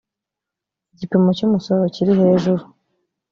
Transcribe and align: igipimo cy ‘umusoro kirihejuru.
igipimo 0.93 1.29
cy 1.37 1.43
‘umusoro 1.47 1.81
kirihejuru. 1.93 2.63